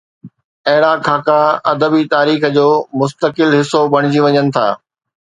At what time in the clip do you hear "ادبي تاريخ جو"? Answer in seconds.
1.73-2.67